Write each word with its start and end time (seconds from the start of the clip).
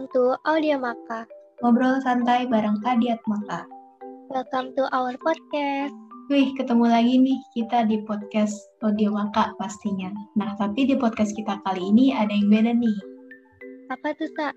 Welcome 0.00 0.16
to 0.16 0.32
Audio 0.48 0.80
Maka. 0.80 1.28
Ngobrol 1.60 2.00
santai 2.00 2.48
bareng 2.48 2.80
Kadiat 2.80 3.20
Maka. 3.28 3.68
Welcome 4.32 4.72
to 4.72 4.88
our 4.96 5.12
podcast. 5.20 5.92
Wih, 6.32 6.56
ketemu 6.56 6.88
lagi 6.88 7.20
nih 7.20 7.36
kita 7.52 7.84
di 7.84 8.00
podcast 8.08 8.56
Audio 8.80 9.12
Maka 9.12 9.52
pastinya. 9.60 10.08
Nah, 10.40 10.56
tapi 10.56 10.88
di 10.88 10.96
podcast 10.96 11.36
kita 11.36 11.60
kali 11.68 11.92
ini 11.92 12.16
ada 12.16 12.32
yang 12.32 12.48
beda 12.48 12.72
nih. 12.80 12.98
Apa 13.92 14.16
tuh, 14.16 14.32
Sa? 14.40 14.56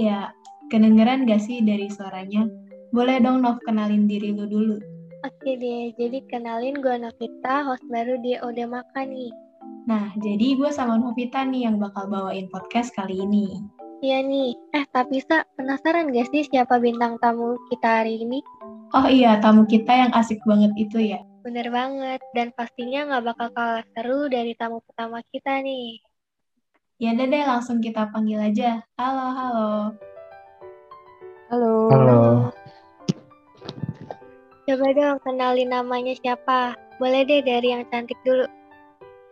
Ya, 0.00 0.32
kedengeran 0.72 1.28
gak 1.28 1.44
sih 1.44 1.60
dari 1.60 1.92
suaranya? 1.92 2.48
Boleh 2.96 3.20
dong 3.20 3.44
Nov 3.44 3.60
kenalin 3.68 4.08
diri 4.08 4.32
lu 4.32 4.48
dulu. 4.48 4.80
Oke 5.28 5.60
deh, 5.60 5.92
jadi 6.00 6.24
kenalin 6.24 6.80
gue 6.80 6.96
Novita, 7.04 7.68
host 7.68 7.84
baru 7.92 8.16
di 8.24 8.32
Audio 8.40 8.64
Maka 8.64 9.04
nih. 9.04 9.28
Nah, 9.84 10.08
jadi 10.16 10.56
gue 10.56 10.72
sama 10.72 10.96
Novita 10.96 11.44
nih 11.44 11.68
yang 11.68 11.76
bakal 11.76 12.08
bawain 12.08 12.48
podcast 12.48 12.96
kali 12.96 13.20
ini. 13.20 13.76
Iya 14.00 14.24
nih, 14.24 14.56
eh 14.72 14.84
tapi 14.88 15.20
Sa, 15.20 15.44
penasaran 15.60 16.08
gak 16.08 16.32
sih 16.32 16.48
siapa 16.48 16.80
bintang 16.80 17.20
tamu 17.20 17.60
kita 17.68 18.00
hari 18.00 18.24
ini? 18.24 18.40
Oh 18.96 19.04
iya, 19.04 19.36
tamu 19.44 19.68
kita 19.68 19.92
yang 19.92 20.10
asik 20.16 20.40
banget 20.48 20.72
itu 20.80 21.04
ya. 21.04 21.20
Bener 21.44 21.68
banget, 21.68 22.16
dan 22.32 22.48
pastinya 22.56 23.12
gak 23.12 23.28
bakal 23.28 23.48
kalah 23.52 23.84
seru 23.92 24.32
dari 24.32 24.56
tamu 24.56 24.80
pertama 24.88 25.20
kita 25.28 25.60
nih. 25.60 26.00
Ya 26.96 27.12
udah 27.12 27.26
deh, 27.28 27.44
langsung 27.44 27.84
kita 27.84 28.08
panggil 28.08 28.40
aja. 28.40 28.80
Halo, 28.96 29.26
halo. 29.36 29.68
Halo. 31.52 31.72
Halo. 31.92 32.20
Coba 34.64 34.86
dong 34.96 35.20
kenalin 35.28 35.76
namanya 35.76 36.16
siapa. 36.16 36.72
Boleh 36.96 37.28
deh 37.28 37.44
dari 37.44 37.76
yang 37.76 37.84
cantik 37.92 38.16
dulu. 38.24 38.48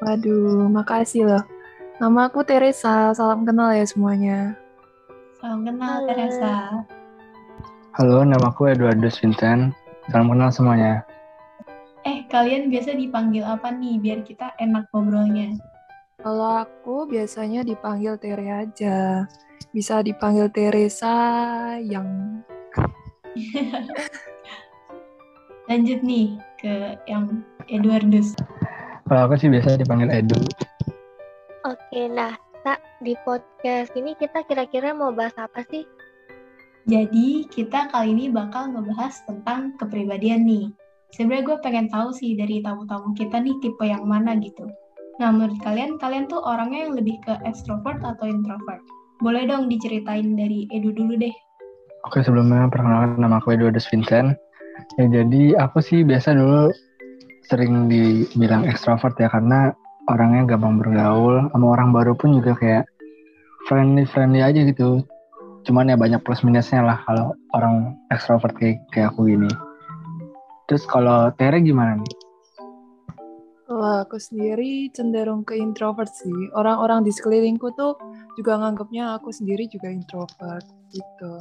Waduh, 0.04 0.68
makasih 0.68 1.24
loh. 1.24 1.44
Nama 1.98 2.30
aku 2.30 2.46
Teresa, 2.46 3.10
salam 3.10 3.42
kenal 3.42 3.74
ya 3.74 3.82
semuanya. 3.82 4.54
Salam 5.42 5.66
kenal, 5.66 5.98
Halo. 5.98 6.06
Teresa. 6.06 6.54
Halo, 7.98 8.22
nama 8.22 8.54
aku 8.54 8.70
Eduardus 8.70 9.18
Vincent. 9.18 9.74
Salam 10.06 10.30
kenal 10.30 10.54
semuanya. 10.54 11.02
Eh, 12.06 12.22
kalian 12.30 12.70
biasa 12.70 12.94
dipanggil 12.94 13.42
apa 13.42 13.74
nih 13.74 13.98
biar 13.98 14.22
kita 14.22 14.54
enak 14.62 14.86
ngobrolnya? 14.94 15.58
Kalau 16.22 16.62
aku 16.62 17.10
biasanya 17.10 17.66
dipanggil 17.66 18.14
Tere 18.14 18.46
aja. 18.46 19.26
Bisa 19.74 19.98
dipanggil 19.98 20.54
Teresa 20.54 21.18
yang 21.82 22.06
Lanjut 25.66 25.98
nih 26.06 26.38
ke 26.62 26.94
yang 27.10 27.42
Eduardus. 27.66 28.38
Kalau 29.10 29.26
aku 29.26 29.34
sih 29.34 29.50
biasa 29.50 29.82
dipanggil 29.82 30.14
Edu. 30.14 30.38
Oke, 31.68 32.08
nah 32.08 32.32
Sa, 32.64 32.80
di 33.04 33.12
podcast 33.28 33.92
ini 33.92 34.16
kita 34.16 34.40
kira-kira 34.48 34.96
mau 34.96 35.12
bahas 35.12 35.36
apa 35.36 35.60
sih? 35.68 35.84
Jadi, 36.88 37.44
kita 37.52 37.92
kali 37.92 38.16
ini 38.16 38.32
bakal 38.32 38.72
ngebahas 38.72 39.12
tentang 39.28 39.76
kepribadian 39.76 40.48
nih. 40.48 40.72
Sebenarnya 41.12 41.44
gue 41.44 41.56
pengen 41.60 41.86
tahu 41.92 42.08
sih 42.16 42.40
dari 42.40 42.64
tamu-tamu 42.64 43.12
kita 43.12 43.44
nih 43.44 43.52
tipe 43.60 43.84
yang 43.84 44.08
mana 44.08 44.40
gitu. 44.40 44.64
Nah, 45.20 45.28
menurut 45.28 45.60
kalian, 45.60 46.00
kalian 46.00 46.24
tuh 46.32 46.40
orangnya 46.40 46.88
yang 46.88 46.96
lebih 46.96 47.20
ke 47.28 47.36
extrovert 47.44 48.00
atau 48.00 48.24
introvert? 48.24 48.80
Boleh 49.20 49.44
dong 49.44 49.68
diceritain 49.68 50.40
dari 50.40 50.64
Edu 50.72 50.96
dulu 50.96 51.20
deh. 51.20 51.36
Oke, 52.08 52.24
sebelumnya 52.24 52.64
perkenalkan 52.72 53.20
nama 53.20 53.44
aku 53.44 53.52
Eduardus 53.52 53.84
Vincent. 53.92 54.40
Ya, 54.96 55.04
jadi 55.04 55.60
aku 55.60 55.84
sih 55.84 56.00
biasa 56.00 56.32
dulu 56.32 56.72
sering 57.44 57.92
dibilang 57.92 58.64
ekstrovert 58.64 59.20
ya 59.20 59.28
karena 59.28 59.76
orangnya 60.08 60.48
gampang 60.48 60.80
bergaul 60.80 61.46
sama 61.52 61.66
orang 61.76 61.92
baru 61.92 62.16
pun 62.16 62.36
juga 62.40 62.56
kayak 62.56 62.84
friendly 63.68 64.08
friendly 64.08 64.40
aja 64.40 64.64
gitu. 64.64 65.04
Cuman 65.68 65.92
ya 65.92 65.96
banyak 66.00 66.24
plus 66.24 66.40
minusnya 66.40 66.80
lah 66.80 66.98
kalau 67.04 67.36
orang 67.52 67.94
ekstrovert 68.08 68.56
kayak 68.56 68.80
kayak 68.90 69.12
aku 69.12 69.28
gini. 69.28 69.52
Terus 70.68 70.88
kalau 70.88 71.28
Tere 71.36 71.60
gimana 71.60 72.00
nih? 72.00 72.28
kalau 73.68 74.00
aku 74.00 74.16
sendiri 74.16 74.88
cenderung 74.96 75.44
ke 75.44 75.52
introvert 75.60 76.08
sih. 76.08 76.48
Orang-orang 76.56 77.04
di 77.04 77.12
sekelilingku 77.12 77.76
tuh 77.76 78.00
juga 78.40 78.56
nganggapnya 78.56 79.20
aku 79.20 79.28
sendiri 79.28 79.68
juga 79.68 79.92
introvert 79.92 80.64
gitu. 80.88 81.32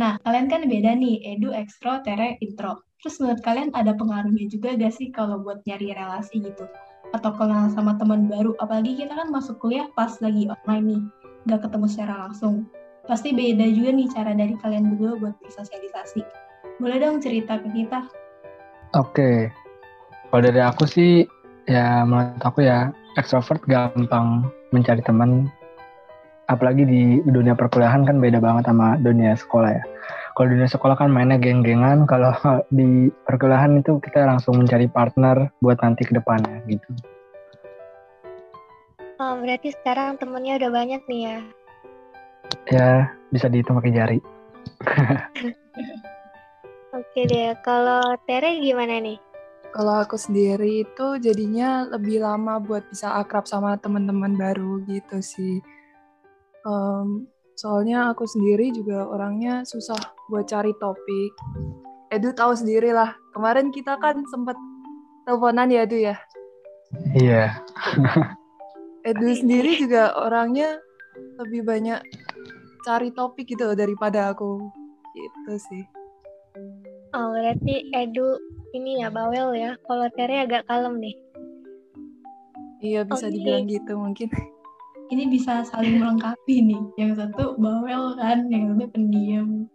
Nah, 0.00 0.16
kalian 0.24 0.48
kan 0.48 0.64
beda 0.64 0.96
nih, 0.96 1.36
Edu 1.36 1.52
ekstro, 1.52 2.00
Tere 2.00 2.40
intro. 2.40 2.80
Terus 3.04 3.20
menurut 3.20 3.44
kalian 3.44 3.68
ada 3.76 3.92
pengaruhnya 3.92 4.48
juga 4.48 4.72
gak 4.72 4.96
sih 4.96 5.12
kalau 5.12 5.44
buat 5.44 5.60
nyari 5.68 5.92
relasi 5.92 6.40
gitu? 6.40 6.64
Atau 7.12 7.32
kenal 7.36 7.68
sama 7.72 8.00
teman 8.00 8.28
baru, 8.28 8.56
apalagi 8.56 8.96
kita 8.96 9.12
kan 9.12 9.28
masuk 9.28 9.60
kuliah 9.60 9.88
pas 9.92 10.16
lagi 10.24 10.48
online 10.48 10.84
nih, 10.88 11.02
gak 11.52 11.68
ketemu 11.68 11.86
secara 11.88 12.14
langsung. 12.28 12.64
Pasti 13.04 13.36
beda 13.36 13.68
juga 13.68 13.90
nih 13.92 14.08
cara 14.08 14.32
dari 14.32 14.54
kalian 14.56 14.96
berdua 14.96 15.20
buat 15.20 15.34
bersosialisasi. 15.44 16.22
Boleh 16.80 16.96
dong 17.02 17.20
cerita 17.20 17.60
ke 17.60 17.68
kita? 17.74 18.08
Oke, 18.96 19.52
kalau 20.32 20.42
dari 20.44 20.60
aku 20.64 20.84
sih 20.88 21.28
ya 21.68 22.04
menurut 22.08 22.40
aku 22.40 22.64
ya 22.64 22.88
ekstrovert 23.20 23.60
gampang 23.68 24.48
mencari 24.72 25.04
teman. 25.04 25.52
Apalagi 26.48 26.84
di 26.84 27.02
dunia 27.28 27.52
perkuliahan 27.52 28.08
kan 28.08 28.20
beda 28.20 28.40
banget 28.40 28.68
sama 28.68 28.96
dunia 29.00 29.36
sekolah 29.36 29.70
ya. 29.72 29.84
Kalau 30.32 30.48
dunia 30.48 30.64
sekolah 30.64 30.96
kan 30.96 31.12
mainnya 31.12 31.36
geng-gengan, 31.36 32.08
kalau 32.08 32.32
di 32.72 33.12
perkuliahan 33.28 33.84
itu 33.84 34.00
kita 34.00 34.24
langsung 34.24 34.56
mencari 34.56 34.88
partner 34.88 35.52
buat 35.60 35.76
nanti 35.84 36.08
ke 36.08 36.16
depannya 36.16 36.64
gitu. 36.64 36.88
Oh, 39.20 39.38
berarti 39.38 39.70
sekarang 39.76 40.16
temennya 40.16 40.56
udah 40.56 40.70
banyak 40.72 41.02
nih 41.06 41.20
ya. 41.28 41.38
Ya 42.72 42.90
bisa 43.28 43.52
dihitung 43.52 43.76
pakai 43.76 43.92
jari. 43.92 44.18
Oke 46.96 47.24
deh, 47.24 47.56
kalau 47.64 48.16
Tere 48.24 48.60
gimana 48.60 49.00
nih? 49.00 49.20
Kalau 49.72 50.04
aku 50.04 50.20
sendiri 50.20 50.84
itu 50.84 51.06
jadinya 51.16 51.88
lebih 51.88 52.20
lama 52.20 52.60
buat 52.60 52.84
bisa 52.92 53.16
akrab 53.16 53.48
sama 53.48 53.80
teman-teman 53.80 54.36
baru 54.36 54.84
gitu 54.84 55.24
sih. 55.24 55.64
Em, 56.68 57.24
soalnya 57.62 58.10
aku 58.10 58.26
sendiri 58.26 58.74
juga 58.74 59.06
orangnya 59.06 59.62
susah 59.62 59.94
buat 60.26 60.50
cari 60.50 60.74
topik. 60.82 61.30
Edu 62.10 62.34
tahu 62.34 62.58
sendiri 62.58 62.90
lah. 62.90 63.14
Kemarin 63.30 63.70
kita 63.70 64.02
kan 64.02 64.26
sempat 64.26 64.58
teleponan 65.22 65.70
ya 65.70 65.86
Edu 65.86 65.98
ya. 66.02 66.18
Iya. 67.14 67.62
Edu 69.08 69.30
sendiri 69.38 69.78
juga 69.78 70.10
orangnya 70.18 70.82
lebih 71.38 71.62
banyak 71.62 72.02
cari 72.82 73.14
topik 73.14 73.46
gitu 73.54 73.78
daripada 73.78 74.34
aku. 74.34 74.58
Gitu 75.14 75.52
sih. 75.70 75.84
Oh, 77.14 77.30
berarti 77.30 77.94
Edu 77.94 78.42
ini 78.74 79.06
ya 79.06 79.08
bawel 79.14 79.54
ya. 79.54 79.78
Kalau 79.86 80.10
Tere 80.18 80.42
agak 80.42 80.66
kalem 80.66 80.98
nih. 80.98 81.14
Iya 82.82 83.06
bisa 83.06 83.30
Oke. 83.30 83.38
dibilang 83.38 83.70
gitu 83.70 83.92
mungkin. 83.94 84.28
Ini 85.12 85.28
bisa 85.28 85.60
saling 85.68 86.00
melengkapi 86.00 86.64
nih. 86.72 86.80
Yang 86.96 87.12
satu 87.20 87.60
bawel 87.60 88.16
kan, 88.16 88.48
yang 88.48 88.72
satu 88.72 88.88
pendiam. 88.96 89.68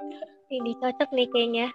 Ini 0.50 0.74
cocok 0.82 1.14
nih 1.14 1.30
kayaknya. 1.30 1.68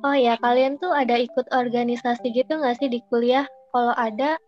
oh 0.00 0.16
ya, 0.16 0.40
kalian 0.40 0.80
tuh 0.80 0.96
ada 0.96 1.20
ikut 1.20 1.44
organisasi 1.52 2.32
gitu 2.32 2.56
nggak 2.56 2.80
sih 2.80 2.88
di 2.88 3.04
kuliah? 3.12 3.44
Kalau 3.68 3.92
ada, 3.92 4.40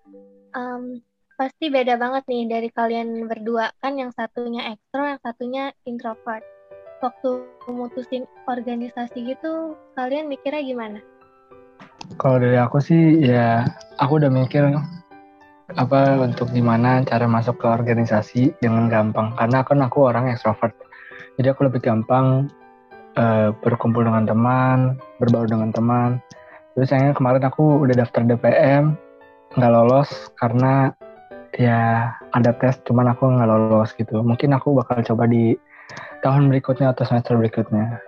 em, 0.57 1.05
pasti 1.37 1.69
beda 1.69 2.01
banget 2.01 2.25
nih 2.25 2.49
dari 2.49 2.69
kalian 2.73 3.29
berdua. 3.29 3.69
Kan 3.85 4.01
yang 4.01 4.17
satunya 4.17 4.73
ekstro, 4.73 5.05
yang 5.05 5.21
satunya 5.21 5.69
introvert. 5.85 6.41
Waktu 7.05 7.45
memutusin 7.69 8.25
organisasi 8.49 9.29
gitu, 9.29 9.77
kalian 9.93 10.33
mikirnya 10.33 10.65
gimana? 10.65 10.99
Kalau 12.17 12.41
dari 12.41 12.57
aku 12.57 12.81
sih 12.81 13.21
ya 13.21 13.69
aku 14.01 14.25
udah 14.25 14.33
mikir 14.33 14.65
apa 15.77 16.17
untuk 16.17 16.49
gimana 16.57 17.05
cara 17.05 17.29
masuk 17.29 17.61
ke 17.61 17.67
organisasi 17.69 18.57
dengan 18.65 18.89
gampang? 18.89 19.37
Karena 19.37 19.61
kan 19.61 19.85
aku 19.85 20.09
orang 20.09 20.33
extrovert 20.33 20.73
jadi 21.39 21.55
aku 21.55 21.69
lebih 21.69 21.85
gampang 21.85 22.49
eh, 23.15 23.55
berkumpul 23.63 24.03
dengan 24.03 24.25
teman 24.25 24.99
berbaur 25.21 25.47
dengan 25.47 25.71
teman. 25.71 26.19
Terus 26.73 26.89
sayangnya 26.89 27.15
kemarin 27.15 27.45
aku 27.45 27.85
udah 27.85 27.95
daftar 27.95 28.25
DPM 28.25 28.99
nggak 29.55 29.73
lolos 29.73 30.11
karena 30.41 30.93
ya 31.57 32.13
ada 32.33 32.53
tes 32.57 32.81
cuman 32.89 33.13
aku 33.13 33.29
nggak 33.29 33.49
lolos 33.49 33.93
gitu. 33.95 34.25
Mungkin 34.25 34.57
aku 34.57 34.73
bakal 34.73 35.05
coba 35.05 35.29
di 35.29 35.53
tahun 36.25 36.51
berikutnya 36.51 36.91
atau 36.91 37.07
semester 37.07 37.39
berikutnya. 37.39 38.03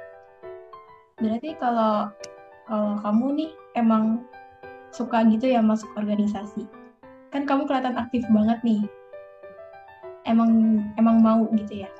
Berarti 1.22 1.54
kalau 1.60 2.10
kalau 2.66 2.98
kamu 3.04 3.26
nih 3.38 3.50
emang 3.78 4.26
suka 4.90 5.22
gitu 5.30 5.46
ya 5.46 5.62
masuk 5.62 5.92
organisasi. 5.94 6.66
Kan 7.30 7.46
kamu 7.46 7.66
kelihatan 7.66 7.94
aktif 7.94 8.26
banget 8.30 8.58
nih. 8.66 8.82
Emang 10.26 10.82
emang 10.98 11.22
mau 11.22 11.46
gitu 11.54 11.86
ya. 11.86 11.90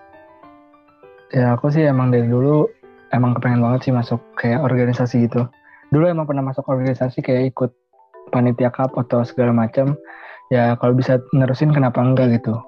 Ya 1.30 1.54
aku 1.54 1.70
sih 1.70 1.86
emang 1.86 2.10
dari 2.10 2.26
dulu 2.26 2.66
emang 3.14 3.38
kepengen 3.38 3.62
banget 3.62 3.88
sih 3.88 3.92
masuk 3.94 4.18
kayak 4.38 4.62
organisasi 4.62 5.30
gitu. 5.30 5.46
Dulu 5.94 6.04
emang 6.10 6.26
pernah 6.26 6.42
masuk 6.42 6.66
organisasi 6.66 7.22
kayak 7.22 7.54
ikut 7.54 7.70
panitia 8.34 8.70
cup 8.74 8.94
atau 8.98 9.22
segala 9.22 9.54
macam. 9.54 9.94
Ya 10.50 10.74
kalau 10.82 10.98
bisa 10.98 11.22
nerusin 11.30 11.70
kenapa 11.70 12.02
enggak 12.02 12.42
gitu. 12.42 12.58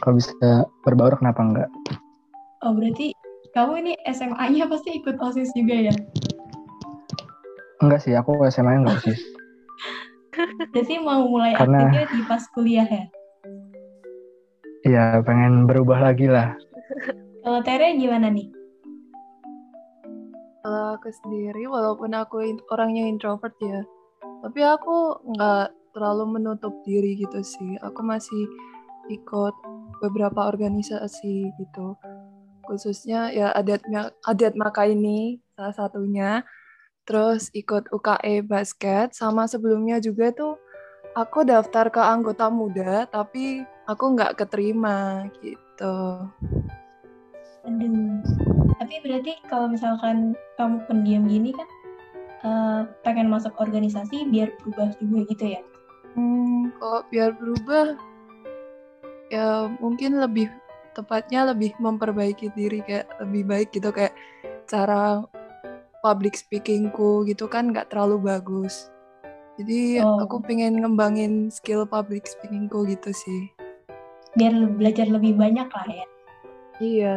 kalau 0.00 0.18
bisa 0.18 0.64
berbaur 0.82 1.14
kenapa 1.20 1.40
enggak 1.44 1.70
Oh 2.64 2.74
berarti 2.74 3.14
kamu 3.52 3.72
ini 3.86 3.92
SMA-nya 4.08 4.66
pasti 4.66 4.98
ikut 4.98 5.16
OSIS 5.20 5.52
juga 5.54 5.92
ya? 5.92 5.94
enggak 7.80 8.00
sih 8.04 8.12
aku 8.12 8.44
SMA 8.52 8.76
nya 8.76 8.78
enggak 8.84 8.98
osis 9.00 9.20
Berarti 10.68 10.94
mau 11.00 11.24
mulai 11.24 11.56
Karena- 11.56 11.88
aktifnya 11.88 12.04
di 12.12 12.20
pas 12.28 12.44
kuliah 12.52 12.84
ya? 12.84 13.04
Iya 14.80 15.04
pengen 15.24 15.68
berubah 15.68 16.00
lagi 16.00 16.24
lah 16.24 16.56
Kalau 17.40 17.60
Tere 17.64 17.96
gimana 17.96 18.28
nih? 18.28 18.52
Kalau 20.60 21.00
aku 21.00 21.08
sendiri, 21.24 21.64
walaupun 21.64 22.12
aku 22.12 22.44
orangnya 22.68 23.08
introvert 23.08 23.56
ya, 23.64 23.80
tapi 24.44 24.60
aku 24.60 25.24
nggak 25.24 25.72
terlalu 25.96 26.36
menutup 26.36 26.76
diri 26.84 27.16
gitu 27.16 27.40
sih. 27.40 27.80
Aku 27.80 28.04
masih 28.04 28.44
ikut 29.08 29.56
beberapa 30.04 30.52
organisasi 30.52 31.48
gitu. 31.56 31.96
Khususnya 32.68 33.32
ya 33.32 33.56
adat 33.56 33.80
adat 34.28 34.52
maka 34.52 34.84
ini 34.84 35.40
salah 35.56 35.72
satunya. 35.72 36.44
Terus 37.08 37.50
ikut 37.56 37.90
UKE 37.90 38.46
basket 38.46 39.16
sama 39.16 39.48
sebelumnya 39.50 39.98
juga 39.98 40.30
tuh 40.30 40.54
aku 41.18 41.42
daftar 41.42 41.90
ke 41.90 41.98
anggota 41.98 42.46
muda 42.52 43.06
tapi 43.10 43.66
aku 43.90 44.04
nggak 44.14 44.38
keterima 44.38 45.26
gitu. 45.42 46.28
Aduh. 47.66 48.22
Tapi 48.80 48.94
berarti 49.04 49.32
kalau 49.50 49.68
misalkan 49.68 50.32
kamu 50.56 50.80
pendiam 50.88 51.24
gini 51.28 51.50
kan 51.52 51.68
eh, 52.46 52.80
pengen 53.04 53.28
masuk 53.28 53.52
organisasi 53.60 54.30
biar 54.30 54.54
berubah 54.62 54.94
juga 54.96 55.18
gitu 55.28 55.44
ya? 55.58 55.60
Hmm, 56.16 56.74
kalau 56.80 57.06
biar 57.06 57.30
berubah, 57.38 57.94
ya 59.30 59.70
mungkin 59.78 60.18
lebih 60.18 60.50
tepatnya 60.90 61.46
lebih 61.54 61.70
memperbaiki 61.78 62.50
diri 62.58 62.82
kayak 62.82 63.06
lebih 63.22 63.42
baik 63.46 63.68
gitu 63.70 63.94
kayak 63.94 64.14
cara 64.66 65.22
public 66.00 66.36
speakingku 66.36 67.24
gitu 67.28 67.46
kan 67.48 67.72
nggak 67.72 67.92
terlalu 67.92 68.20
bagus. 68.20 68.88
Jadi 69.60 70.00
Oh. 70.00 70.24
aku 70.24 70.40
pengen 70.40 70.80
ngembangin 70.80 71.52
skill 71.52 71.84
public 71.84 72.24
speakingku 72.24 72.88
gitu 72.88 73.12
sih. 73.12 73.52
Biar 74.36 74.56
belajar 74.74 75.04
lebih 75.10 75.36
banyak 75.36 75.68
lah 75.68 75.86
ya. 75.88 76.06
Iya. 76.80 77.16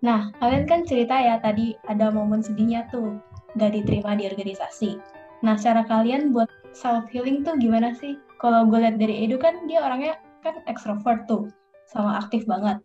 Nah, 0.00 0.32
kalian 0.40 0.64
kan 0.64 0.84
cerita 0.84 1.16
ya 1.16 1.40
tadi 1.40 1.76
ada 1.88 2.08
momen 2.12 2.40
sedihnya 2.40 2.88
tuh 2.92 3.16
nggak 3.56 3.80
diterima 3.80 4.16
di 4.16 4.28
organisasi. 4.28 4.96
Nah, 5.40 5.56
cara 5.56 5.84
kalian 5.88 6.32
buat 6.36 6.48
self 6.76 7.08
healing 7.08 7.44
tuh 7.44 7.56
gimana 7.56 7.96
sih? 7.96 8.16
Kalau 8.40 8.68
gue 8.68 8.80
lihat 8.80 8.96
dari 8.96 9.24
Edu 9.24 9.36
kan 9.36 9.68
dia 9.68 9.84
orangnya 9.84 10.16
kan 10.40 10.60
ekstrovert 10.68 11.28
tuh, 11.28 11.48
sama 11.88 12.16
aktif 12.20 12.44
banget. 12.48 12.80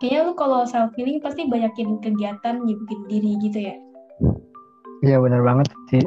Kayaknya 0.00 0.20
lu 0.24 0.32
kalau 0.32 0.64
self 0.64 0.96
healing 0.96 1.20
pasti 1.20 1.44
banyakin 1.44 2.00
kegiatan 2.00 2.64
nyibukin 2.64 3.04
diri 3.04 3.36
gitu 3.44 3.68
ya. 3.68 3.76
Iya 5.04 5.20
bener 5.20 5.44
banget 5.44 5.68
sih. 5.92 6.00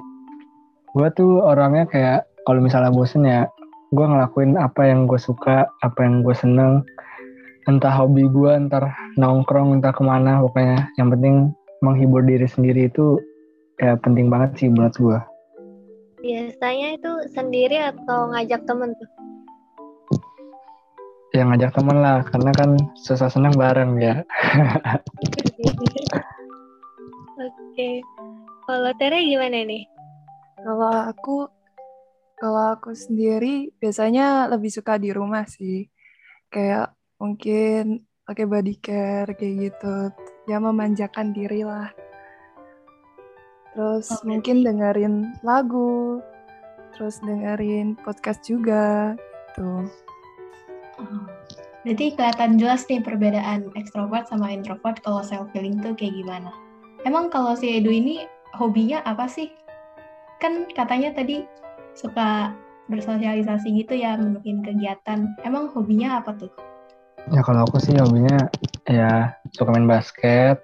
Gue 0.98 1.14
tuh 1.14 1.46
orangnya 1.46 1.86
kayak 1.86 2.26
kalau 2.50 2.58
misalnya 2.58 2.90
bosen 2.90 3.22
ya, 3.22 3.46
gue 3.94 4.02
ngelakuin 4.02 4.58
apa 4.58 4.90
yang 4.90 5.06
gue 5.06 5.22
suka, 5.22 5.70
apa 5.86 6.00
yang 6.02 6.26
gue 6.26 6.34
seneng. 6.34 6.82
Entah 7.70 7.94
hobi 7.94 8.26
gue, 8.26 8.50
entar 8.50 8.90
nongkrong, 9.22 9.78
entah 9.78 9.94
ke 9.94 10.02
mana, 10.02 10.42
pokoknya 10.42 10.90
yang 10.98 11.14
penting 11.14 11.54
menghibur 11.86 12.26
diri 12.26 12.50
sendiri 12.50 12.90
itu 12.90 13.22
ya 13.78 13.94
penting 14.02 14.26
banget 14.26 14.58
sih 14.58 14.68
buat 14.74 14.98
gue. 14.98 15.22
Biasanya 16.26 16.98
itu 16.98 17.12
sendiri 17.30 17.94
atau 17.94 18.34
ngajak 18.34 18.66
temen 18.66 18.98
tuh? 18.98 19.10
Ya 21.34 21.50
ngajak 21.50 21.74
temen 21.74 21.98
lah, 21.98 22.22
karena 22.30 22.54
kan 22.54 22.78
susah 22.94 23.26
senang 23.26 23.58
bareng 23.58 23.98
ya. 23.98 24.22
Oke. 27.42 28.06
Kalau 28.70 28.94
Tere 29.02 29.18
gimana 29.26 29.66
nih? 29.66 29.90
Kalau 30.62 30.94
aku, 31.10 31.50
kalau 32.38 32.78
aku 32.78 32.94
sendiri 32.94 33.74
biasanya 33.82 34.46
lebih 34.46 34.70
suka 34.70 35.02
di 35.02 35.10
rumah 35.10 35.50
sih. 35.50 35.90
Kayak 36.54 36.94
mungkin 37.18 38.06
pakai 38.30 38.46
body 38.46 38.76
care 38.78 39.34
kayak 39.34 39.74
gitu. 39.74 40.14
Ya 40.46 40.62
memanjakan 40.62 41.34
diri 41.34 41.66
lah. 41.66 41.90
Terus 43.74 44.06
berarti- 44.06 44.28
mungkin 44.30 44.58
dengerin 44.62 45.16
lagu, 45.42 46.22
terus 46.94 47.18
dengerin 47.26 47.98
podcast 47.98 48.46
juga 48.46 49.18
gitu. 49.50 49.90
Berarti 51.84 52.16
kelihatan 52.16 52.56
jelas 52.56 52.88
nih 52.88 53.04
perbedaan 53.04 53.68
ekstrovert 53.76 54.32
sama 54.32 54.56
introvert 54.56 55.04
kalau 55.04 55.20
self 55.20 55.52
healing 55.52 55.84
tuh 55.84 55.92
kayak 56.00 56.16
gimana. 56.16 56.52
Emang 57.04 57.28
kalau 57.28 57.60
si 57.60 57.76
Edu 57.76 57.92
ini 57.92 58.24
hobinya 58.56 59.04
apa 59.04 59.28
sih? 59.28 59.52
Kan 60.40 60.72
katanya 60.72 61.12
tadi 61.12 61.44
suka 61.92 62.56
bersosialisasi 62.88 63.84
gitu 63.84 64.00
ya, 64.00 64.16
bikin 64.16 64.64
kegiatan. 64.64 65.28
Emang 65.44 65.72
hobinya 65.76 66.24
apa 66.24 66.32
tuh? 66.40 66.52
Ya 67.32 67.44
kalau 67.44 67.68
aku 67.68 67.80
sih 67.84 67.96
hobinya 68.00 68.48
ya 68.88 69.36
suka 69.52 69.76
main 69.76 69.88
basket, 69.88 70.60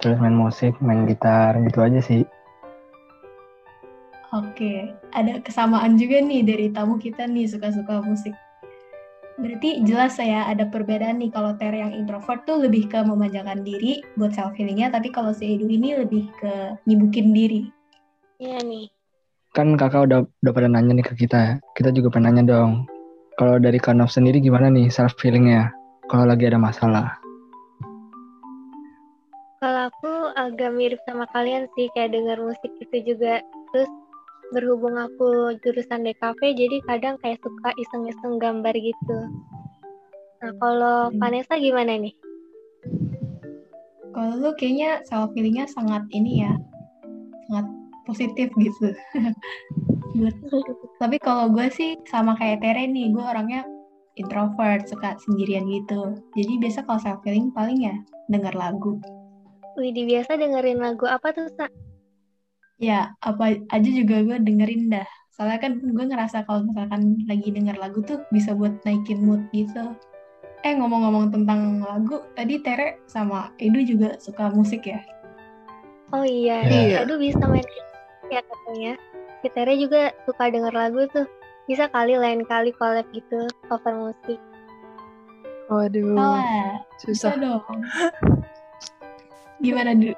terus 0.00 0.20
main 0.20 0.36
musik, 0.36 0.76
main 0.84 1.08
gitar 1.08 1.56
gitu 1.64 1.80
aja 1.80 2.00
sih. 2.04 2.28
Oke, 4.36 4.92
ada 5.16 5.40
kesamaan 5.40 5.96
juga 5.96 6.20
nih 6.20 6.44
dari 6.44 6.68
tamu 6.68 7.00
kita 7.00 7.24
nih 7.24 7.48
suka-suka 7.48 8.04
musik. 8.04 8.36
Berarti 9.38 9.86
jelas 9.86 10.18
saya 10.18 10.50
ada 10.50 10.66
perbedaan 10.66 11.22
nih 11.22 11.30
kalau 11.30 11.54
Tere 11.54 11.78
yang 11.78 11.94
introvert 11.94 12.42
tuh 12.42 12.58
lebih 12.58 12.90
ke 12.90 12.98
memanjakan 13.06 13.62
diri 13.62 14.02
buat 14.18 14.34
self 14.34 14.58
healingnya, 14.58 14.90
tapi 14.90 15.14
kalau 15.14 15.30
si 15.30 15.54
Edu 15.54 15.70
ini 15.70 15.94
lebih 15.94 16.26
ke 16.42 16.74
nyibukin 16.90 17.30
diri. 17.30 17.70
Iya 18.42 18.58
nih. 18.66 18.90
Kan 19.54 19.78
kakak 19.78 20.10
udah 20.10 20.26
udah 20.42 20.52
pada 20.52 20.66
nanya 20.66 20.98
nih 20.98 21.06
ke 21.06 21.14
kita, 21.14 21.62
kita 21.78 21.94
juga 21.94 22.10
pengen 22.10 22.34
nanya 22.34 22.58
dong. 22.58 22.90
Kalau 23.38 23.62
dari 23.62 23.78
Kanov 23.78 24.10
sendiri 24.10 24.42
gimana 24.42 24.74
nih 24.74 24.90
self 24.90 25.14
feelingnya? 25.22 25.70
Kalau 26.10 26.26
lagi 26.26 26.50
ada 26.50 26.58
masalah? 26.58 27.14
Kalau 29.62 29.86
aku 29.86 30.34
agak 30.34 30.74
mirip 30.74 30.98
sama 31.06 31.30
kalian 31.30 31.70
sih, 31.78 31.86
kayak 31.94 32.10
denger 32.10 32.42
musik 32.42 32.74
itu 32.82 33.14
juga. 33.14 33.38
Terus 33.70 33.90
berhubung 34.52 34.96
aku 34.96 35.56
jurusan 35.60 36.08
DKV, 36.08 36.40
jadi 36.56 36.76
kadang 36.88 37.16
kayak 37.20 37.40
suka 37.44 37.70
iseng-iseng 37.76 38.40
gambar 38.40 38.74
gitu. 38.76 39.18
Nah, 40.38 40.52
kalau 40.62 41.10
Hmm. 41.10 41.18
Vanessa 41.20 41.58
gimana 41.58 41.98
nih? 41.98 42.14
Kalau 44.14 44.34
lu 44.40 44.50
kayaknya 44.56 45.04
self 45.06 45.30
healingnya 45.36 45.68
sangat 45.68 46.02
ini 46.10 46.42
ya, 46.42 46.56
sangat 47.46 47.66
positif 48.08 48.48
gitu. 48.56 48.88
Tapi 51.02 51.16
kalau 51.22 51.52
gue 51.52 51.68
sih 51.70 51.94
sama 52.08 52.34
kayak 52.34 52.64
Tere 52.64 52.88
nih, 52.88 53.12
gue 53.12 53.22
orangnya 53.22 53.62
introvert, 54.18 54.88
suka 54.90 55.14
sendirian 55.22 55.68
gitu. 55.70 56.18
Jadi 56.34 56.52
biasa 56.58 56.82
kalau 56.88 56.98
self 56.98 57.20
healing 57.22 57.54
paling 57.54 57.78
ya 57.84 57.94
denger 58.32 58.56
lagu. 58.56 58.98
Wih, 59.78 59.94
biasa 59.94 60.34
dengerin 60.34 60.82
lagu 60.82 61.06
apa 61.06 61.30
tuh, 61.30 61.46
Sa? 61.54 61.70
Ya, 62.78 63.18
apa 63.26 63.58
aja 63.74 63.90
juga 63.90 64.22
gue 64.22 64.38
dengerin 64.38 64.86
dah. 64.86 65.06
Soalnya 65.34 65.58
kan 65.58 65.82
gue 65.82 66.04
ngerasa 66.06 66.46
kalau 66.46 66.62
misalkan 66.66 67.18
lagi 67.26 67.50
denger 67.50 67.74
lagu 67.78 68.02
tuh 68.06 68.22
bisa 68.30 68.54
buat 68.54 68.78
naikin 68.86 69.18
mood 69.22 69.42
gitu. 69.50 69.98
Eh, 70.62 70.74
ngomong-ngomong 70.74 71.30
tentang 71.30 71.82
lagu, 71.82 72.22
tadi 72.34 72.58
Tere 72.62 73.02
sama 73.06 73.50
Edu 73.58 73.82
juga 73.82 74.18
suka 74.18 74.50
musik 74.50 74.86
ya? 74.86 75.02
Oh 76.10 76.22
iya, 76.26 76.66
Iya. 76.66 76.96
Aduh 77.06 77.18
bisa 77.18 77.38
main 77.46 77.66
ya 78.30 78.42
katanya. 78.42 78.94
Si 79.42 79.48
Tere 79.54 79.74
juga 79.78 80.10
suka 80.26 80.50
denger 80.50 80.74
lagu 80.74 81.06
tuh. 81.10 81.26
Bisa 81.70 81.86
kali 81.90 82.14
lain 82.18 82.42
kali 82.48 82.70
collab 82.74 83.06
gitu, 83.12 83.46
cover 83.70 83.94
musik. 83.94 84.40
Waduh, 85.68 86.16
Salah, 86.16 86.80
bisa 87.04 87.28
susah. 87.28 87.32
dong. 87.36 87.80
Gimana 89.60 89.92
dulu? 89.92 90.16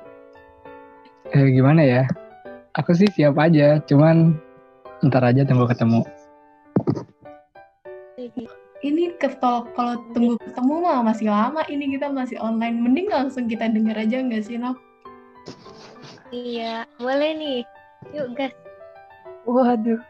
Eh 1.34 1.46
gimana 1.50 1.82
ya? 1.82 2.02
Aku 2.80 2.96
sih 2.96 3.04
siap 3.12 3.36
aja, 3.36 3.76
cuman 3.84 4.40
ntar 5.04 5.20
aja 5.20 5.44
tunggu 5.44 5.68
ketemu. 5.68 6.00
Ini 8.80 9.20
ketol 9.20 9.68
kalau 9.76 10.00
tunggu 10.16 10.40
ketemu 10.40 10.74
mah 10.80 11.04
masih 11.04 11.28
lama 11.28 11.60
ini 11.68 11.92
kita 11.92 12.08
masih 12.08 12.40
online. 12.40 12.80
Mending 12.80 13.12
langsung 13.12 13.44
kita 13.44 13.68
denger 13.68 13.92
aja 14.00 14.24
nggak 14.24 14.40
sih, 14.48 14.56
Nov? 14.56 14.80
Iya, 16.32 16.88
boleh 16.96 17.30
nih. 17.36 17.60
Yuk, 18.16 18.32
gas. 18.32 18.56
Waduh, 19.44 20.00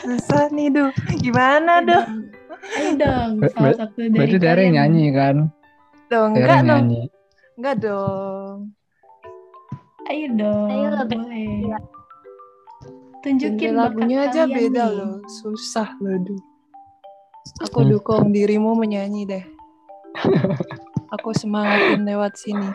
susah 0.00 0.48
nih, 0.48 0.72
Duh. 0.72 0.88
Gimana, 1.20 1.84
Duh? 1.84 2.04
Ayo 2.80 2.90
dong, 2.96 3.30
salah 3.52 3.76
satu 3.76 4.08
dari 4.08 4.16
Berarti 4.16 4.36
kalian. 4.40 4.72
nyanyi 4.72 5.06
kan? 5.12 5.36
Dong, 6.08 6.32
enggak 6.32 6.64
dong. 6.64 6.84
Enggak 7.60 7.76
dong. 7.84 8.72
Ayo 10.08 10.26
dong, 10.32 10.68
Ayo 10.68 10.88
lah, 10.90 11.04
boleh. 11.04 11.48
Iya. 11.62 11.78
Tunjukin 13.20 13.72
lagunya 13.74 14.24
aja 14.24 14.46
beda 14.46 14.84
nih. 14.86 14.94
loh. 14.94 15.14
Susah 15.28 15.92
loh, 15.98 16.16
Duh. 16.18 16.40
Aku 17.60 17.82
Hmm. 17.82 17.90
dukung 17.90 18.24
dirimu 18.30 18.72
menyanyi 18.72 19.24
deh. 19.26 19.44
Aku 21.10 21.32
semangatin 21.32 22.04
lewat 22.04 22.36
sini. 22.36 22.68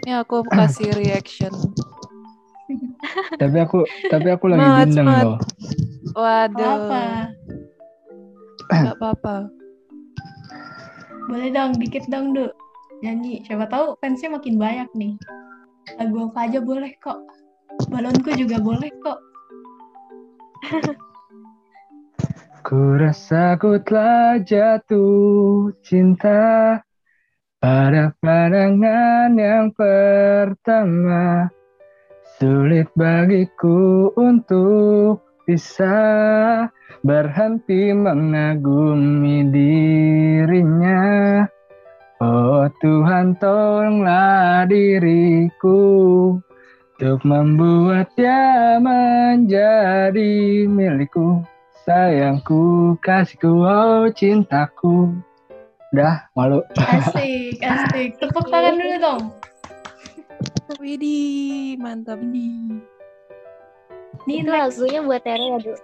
Ini 0.00 0.16
aku 0.16 0.46
kasih 0.46 0.94
reaction. 0.94 1.50
Tapi 3.36 3.56
aku 3.58 3.82
tapi 4.08 4.30
aku 4.30 4.46
lagi 4.46 4.62
Semangat, 4.62 4.86
bindeng 4.86 5.04
semangat. 5.04 5.24
loh. 5.26 5.38
Waduh, 6.14 6.70
Apa? 6.80 7.02
nggak 8.72 8.96
apa-apa. 8.96 9.36
Boleh 11.26 11.50
dong, 11.50 11.76
dikit 11.76 12.06
dong, 12.06 12.32
Du. 12.32 12.46
Nyanyi. 13.00 13.44
Siapa 13.44 13.66
tahu 13.66 13.98
fansnya 13.98 14.32
makin 14.32 14.56
banyak 14.56 14.88
nih. 14.94 15.12
Lagu 16.00 16.32
apa 16.32 16.38
aja 16.48 16.58
boleh 16.64 16.92
kok. 16.98 17.20
Balonku 17.92 18.30
juga 18.34 18.58
boleh 18.58 18.90
kok. 19.02 19.18
Ku 22.64 22.96
rasa 22.96 23.60
ku 23.60 23.76
telah 23.84 24.40
jatuh 24.40 25.68
cinta 25.84 26.80
pada 27.60 28.16
pandangan 28.24 29.36
yang 29.36 29.68
pertama. 29.76 31.52
Sulit 32.40 32.88
bagiku 32.96 34.08
untuk 34.16 35.20
bisa 35.44 35.92
berhenti 37.04 37.92
mengagumi 37.92 39.44
dirinya. 39.52 41.04
Oh 42.24 42.64
Tuhan 42.80 43.36
tolonglah 43.36 44.64
diriku 44.64 45.76
untuk 46.96 47.20
membuat 47.20 48.08
dia 48.16 48.80
menjadi 48.80 50.64
milikku. 50.64 51.44
Sayangku, 51.84 52.96
kasihku, 53.04 53.60
oh 53.60 54.08
cintaku. 54.16 55.12
Udah, 55.92 56.24
malu. 56.32 56.64
Asik, 56.80 57.60
asik. 57.60 58.16
Tepuk 58.16 58.48
tangan 58.48 58.80
dulu 58.80 58.96
dong. 59.04 59.28
Widih, 60.80 61.76
mantap. 61.76 62.24
Ini 62.24 62.80
Itu 64.24 64.48
lagunya 64.48 65.04
buat 65.04 65.20
Tere 65.20 65.44
ya, 65.44 65.60
Du. 65.60 65.76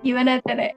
Gimana, 0.00 0.40
Tere? 0.40 0.72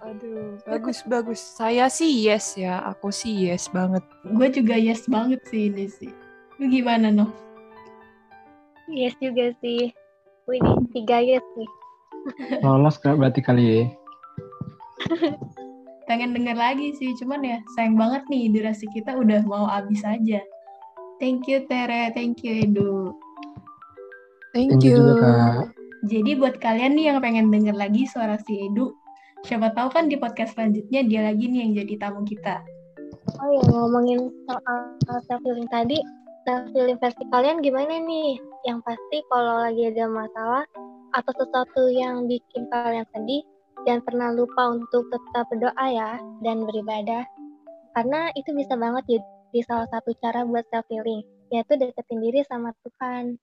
Aduh, 0.00 0.56
bagus 0.64 1.04
bagus. 1.04 1.40
Saya 1.40 1.92
sih 1.92 2.24
yes 2.24 2.56
ya, 2.56 2.80
aku 2.88 3.12
sih 3.12 3.32
yes 3.48 3.68
banget. 3.68 4.00
Gue 4.24 4.48
juga 4.48 4.80
yes 4.80 5.04
banget 5.04 5.44
sih 5.52 5.68
ini 5.68 5.86
sih. 5.92 6.12
Lu 6.56 6.68
gimana, 6.72 7.12
noh? 7.12 7.28
Yes 8.88 9.12
juga 9.20 9.52
sih. 9.60 9.92
Wih, 10.48 10.56
ini 10.60 10.84
tiga 10.96 11.20
yes 11.20 11.44
nih. 11.52 11.70
Lolos 12.64 12.96
kak 12.96 13.20
berarti 13.20 13.40
kali 13.44 13.64
ya. 13.64 13.84
pengen 16.10 16.34
denger 16.34 16.58
lagi 16.58 16.90
sih 16.98 17.14
cuman 17.22 17.38
ya 17.46 17.58
sayang 17.78 17.94
banget 17.94 18.26
nih 18.26 18.50
durasi 18.50 18.90
kita 18.90 19.14
udah 19.14 19.46
mau 19.46 19.70
habis 19.70 20.02
aja 20.02 20.42
thank 21.22 21.46
you 21.46 21.62
Tere 21.70 22.10
thank 22.10 22.42
you 22.42 22.66
Edu 22.66 23.14
Thank, 24.50 24.82
Thank 24.82 24.90
you 24.90 24.90
you. 24.90 24.98
juga 24.98 25.14
kak. 25.22 25.70
jadi 26.10 26.30
buat 26.34 26.58
kalian 26.58 26.98
nih 26.98 27.14
yang 27.14 27.22
pengen 27.22 27.54
denger 27.54 27.78
lagi 27.78 28.10
suara 28.10 28.34
si 28.42 28.58
Edu 28.58 28.90
siapa 29.44 29.72
tahu 29.72 29.88
kan 29.92 30.08
di 30.10 30.16
podcast 30.20 30.56
selanjutnya 30.56 31.00
dia 31.06 31.20
lagi 31.26 31.44
nih 31.48 31.60
yang 31.64 31.72
jadi 31.84 31.94
tamu 31.96 32.22
kita 32.24 32.60
Oh 33.40 33.48
ya, 33.52 33.62
ngomongin 33.72 34.32
soal 34.48 34.76
self 35.28 35.42
healing 35.44 35.68
tadi, 35.70 36.00
self 36.44 36.66
healing 36.74 36.98
versi 36.98 37.24
kalian 37.30 37.62
gimana 37.62 38.00
nih? 38.00 38.40
Yang 38.66 38.78
pasti 38.84 39.16
kalau 39.30 39.64
lagi 39.64 39.82
ada 39.92 40.04
masalah 40.10 40.64
atau 41.14 41.32
sesuatu 41.36 41.88
yang 41.92 42.26
bikin 42.26 42.68
kalian 42.68 43.06
sedih, 43.14 43.42
jangan 43.84 44.02
pernah 44.04 44.28
lupa 44.34 44.76
untuk 44.76 45.08
tetap 45.08 45.46
berdoa 45.52 45.86
ya 45.88 46.20
dan 46.42 46.64
beribadah. 46.64 47.24
Karena 47.96 48.28
itu 48.36 48.50
bisa 48.52 48.74
banget 48.76 49.20
jadi 49.20 49.60
salah 49.66 49.88
satu 49.88 50.10
cara 50.20 50.44
buat 50.44 50.64
self 50.68 50.86
healing, 50.90 51.22
yaitu 51.54 51.76
deketin 51.80 52.20
diri 52.20 52.40
sama 52.48 52.72
Tuhan. 52.82 53.36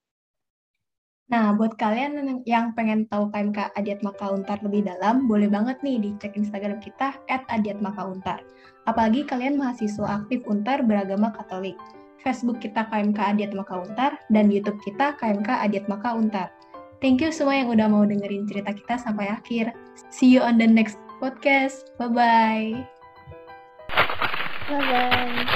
Nah, 1.27 1.51
buat 1.51 1.75
kalian 1.75 2.43
yang 2.47 2.71
pengen 2.71 3.03
tahu 3.11 3.27
KMK 3.35 3.75
Adiatmaka 3.75 4.31
Untar 4.31 4.63
lebih 4.63 4.87
dalam, 4.87 5.27
boleh 5.27 5.51
banget 5.51 5.75
nih 5.83 5.99
dicek 5.99 6.39
Instagram 6.39 6.79
kita 6.79 7.19
@adiatmakauntar. 7.27 8.47
Apalagi 8.87 9.27
kalian 9.27 9.59
mahasiswa 9.59 10.23
aktif 10.23 10.47
Untar 10.47 10.87
beragama 10.87 11.35
Katolik. 11.35 11.75
Facebook 12.23 12.63
kita 12.63 12.87
KMK 12.87 13.35
Adiatmaka 13.35 13.75
Untar 13.75 14.15
dan 14.31 14.47
YouTube 14.47 14.79
kita 14.87 15.19
KMK 15.19 15.67
Adiatmaka 15.67 16.15
Untar. 16.15 16.47
Thank 17.03 17.21
you 17.21 17.29
semua 17.29 17.59
yang 17.59 17.69
udah 17.75 17.91
mau 17.91 18.07
dengerin 18.07 18.47
cerita 18.47 18.71
kita 18.73 18.95
sampai 18.97 19.27
akhir. 19.29 19.75
See 20.09 20.31
you 20.31 20.41
on 20.41 20.55
the 20.57 20.65
next 20.65 20.97
podcast. 21.19 21.91
Bye-bye. 21.99 22.87
Bye 24.67 24.83
bye. 24.83 25.47